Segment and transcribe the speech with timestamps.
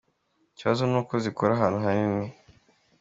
[0.51, 2.27] Ikibazo ni uko zikora ahantu hanini.